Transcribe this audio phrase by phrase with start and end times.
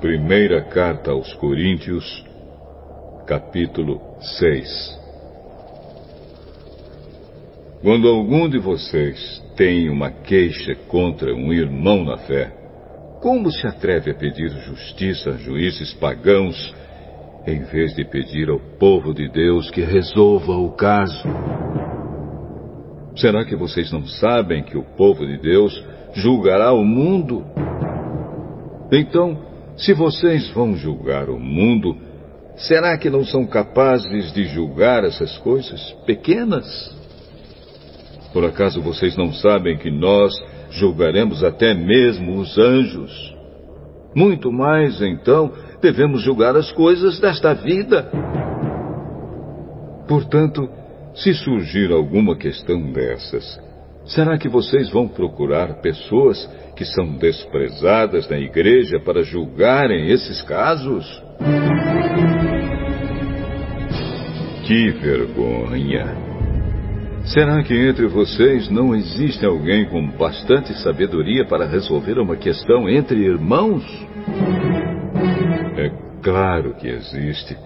[0.00, 2.22] Primeira carta aos Coríntios,
[3.26, 5.00] capítulo 6.
[7.80, 12.52] Quando algum de vocês tem uma queixa contra um irmão na fé,
[13.22, 16.74] como se atreve a pedir justiça a juízes pagãos,
[17.46, 21.26] em vez de pedir ao povo de Deus que resolva o caso?
[23.16, 25.82] Será que vocês não sabem que o povo de Deus
[26.12, 27.46] julgará o mundo?
[28.92, 31.96] Então, se vocês vão julgar o mundo,
[32.56, 36.94] será que não são capazes de julgar essas coisas pequenas?
[38.32, 40.32] Por acaso vocês não sabem que nós
[40.70, 43.34] julgaremos até mesmo os anjos?
[44.14, 48.10] Muito mais, então, devemos julgar as coisas desta vida.
[50.08, 50.68] Portanto,
[51.14, 53.60] se surgir alguma questão dessas,
[54.06, 61.04] será que vocês vão procurar pessoas que são desprezadas na igreja para julgarem esses casos?
[64.64, 66.26] Que vergonha!
[67.26, 73.18] Será que entre vocês não existe alguém com bastante sabedoria para resolver uma questão entre
[73.18, 73.84] irmãos?
[75.76, 75.90] É
[76.22, 77.56] claro que existe.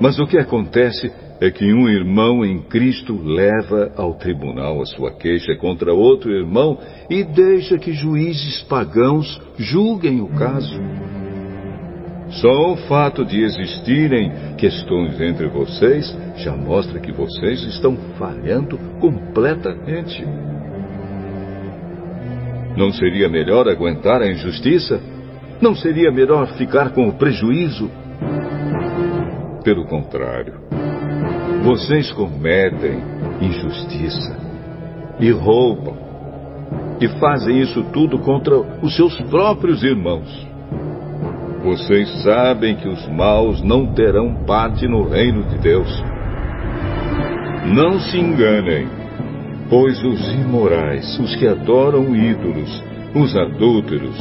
[0.00, 5.12] Mas o que acontece é que um irmão em Cristo leva ao tribunal a sua
[5.12, 6.78] queixa contra outro irmão
[7.10, 10.80] e deixa que juízes pagãos julguem o caso.
[12.30, 20.24] Só o fato de existirem questões entre vocês já mostra que vocês estão falhando completamente.
[22.76, 25.00] Não seria melhor aguentar a injustiça?
[25.60, 27.90] Não seria melhor ficar com o prejuízo?
[29.64, 30.65] Pelo contrário,
[31.66, 33.02] vocês cometem
[33.40, 34.38] injustiça
[35.18, 35.96] e roubam
[37.00, 40.46] e fazem isso tudo contra os seus próprios irmãos.
[41.64, 46.04] Vocês sabem que os maus não terão parte no reino de Deus.
[47.74, 48.86] Não se enganem,
[49.68, 54.16] pois os imorais, os que adoram ídolos, os adúlteros,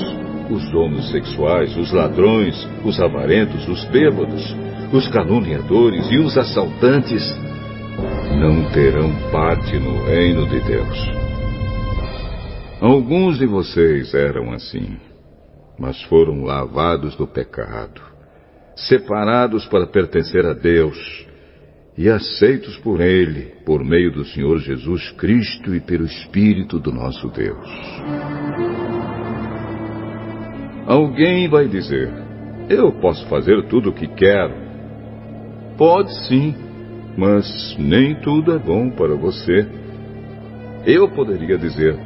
[0.49, 4.55] os homossexuais, os ladrões, os avarentos, os bêbados,
[4.91, 7.44] os caluniadores e os assaltantes
[8.35, 11.25] não terão parte no reino de Deus.
[12.81, 14.97] Alguns de vocês eram assim,
[15.79, 18.01] mas foram lavados do pecado,
[18.75, 21.25] separados para pertencer a Deus
[21.97, 27.29] e aceitos por Ele, por meio do Senhor Jesus Cristo e pelo Espírito do nosso
[27.29, 27.69] Deus.
[30.85, 32.11] Alguém vai dizer:
[32.69, 34.65] Eu posso fazer tudo o que quero.
[35.77, 36.53] Pode sim,
[37.17, 39.67] mas nem tudo é bom para você.
[40.85, 41.97] Eu poderia dizer: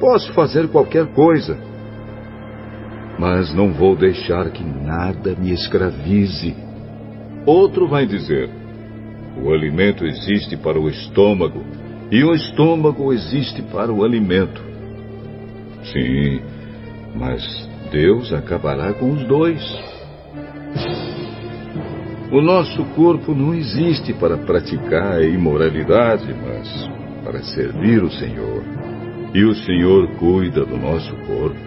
[0.00, 1.58] Posso fazer qualquer coisa,
[3.18, 6.56] mas não vou deixar que nada me escravize.
[7.44, 8.48] Outro vai dizer:
[9.42, 11.62] O alimento existe para o estômago
[12.10, 14.60] e o estômago existe para o alimento.
[15.84, 16.40] Sim,
[17.14, 19.62] mas Deus acabará com os dois.
[22.32, 26.88] O nosso corpo não existe para praticar a imoralidade, mas
[27.24, 28.62] para servir o Senhor.
[29.34, 31.58] E o Senhor cuida do nosso corpo.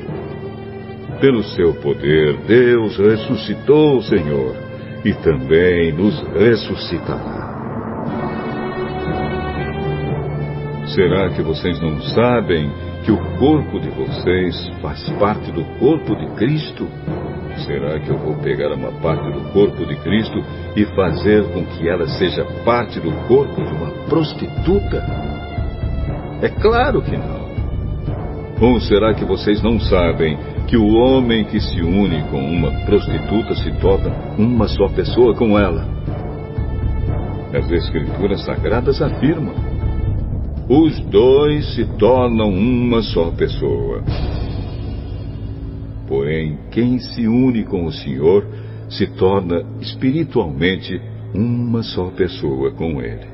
[1.19, 4.55] Pelo seu poder, Deus ressuscitou o Senhor
[5.03, 7.43] e também nos ressuscitará.
[10.95, 12.71] Será que vocês não sabem
[13.03, 16.87] que o corpo de vocês faz parte do corpo de Cristo?
[17.57, 20.43] Será que eu vou pegar uma parte do corpo de Cristo
[20.75, 25.03] e fazer com que ela seja parte do corpo de uma prostituta?
[26.41, 27.43] É claro que não.
[28.61, 30.37] Ou será que vocês não sabem
[30.67, 35.57] que o homem que se une com uma prostituta se torna uma só pessoa com
[35.57, 35.85] ela?
[37.53, 39.53] As Escrituras Sagradas afirmam:
[40.69, 44.01] os dois se tornam uma só pessoa.
[46.07, 48.45] Porém, quem se une com o Senhor
[48.89, 50.99] se torna espiritualmente
[51.33, 53.27] uma só pessoa com Ele.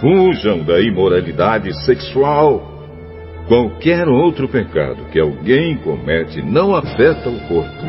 [0.00, 2.76] Fujam da imoralidade sexual.
[3.48, 7.86] Qualquer outro pecado que alguém comete não afeta o corpo,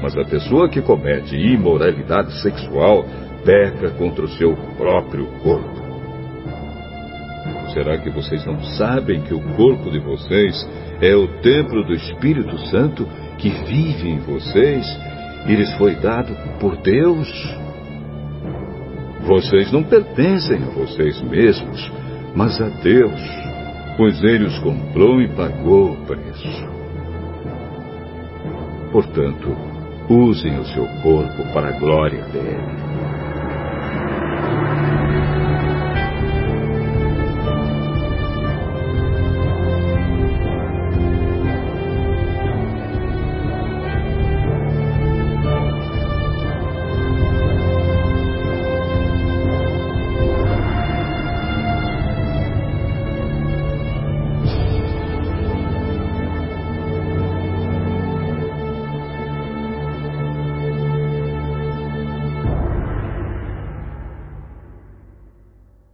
[0.00, 3.04] mas a pessoa que comete imoralidade sexual
[3.44, 5.89] peca contra o seu próprio corpo.
[7.72, 10.68] Será que vocês não sabem que o corpo de vocês
[11.00, 13.06] é o templo do Espírito Santo
[13.38, 14.86] que vive em vocês
[15.46, 17.28] e lhes foi dado por Deus?
[19.22, 21.92] Vocês não pertencem a vocês mesmos,
[22.34, 23.20] mas a Deus,
[23.96, 26.68] pois Ele os comprou e pagou o preço.
[28.90, 29.56] Portanto,
[30.08, 32.79] usem o seu corpo para a glória dele.